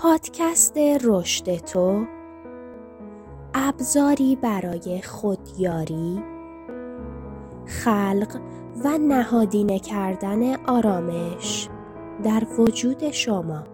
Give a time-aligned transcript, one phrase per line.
[0.00, 2.06] پادکست رشد تو
[3.54, 6.22] ابزاری برای خودیاری
[7.66, 8.40] خلق
[8.84, 11.68] و نهادینه کردن آرامش
[12.24, 13.64] در وجود شما.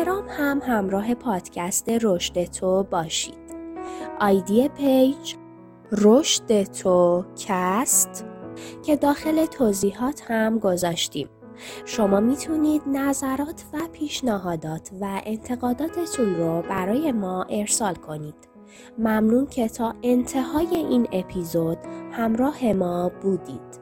[0.00, 3.34] اینستاگرام هم همراه پادکست رشد تو باشید.
[4.20, 5.34] ID page
[5.92, 8.26] رشد تو کست
[8.82, 11.28] که داخل توضیحات هم گذاشتیم.
[11.84, 18.48] شما می‌تونید نظرات و پیشنهادات و انتقاداتتون رو برای ما ارسال کنید.
[18.98, 21.78] ممنون که تا انتهای این اپیزود
[22.12, 23.79] همراه ما بودید.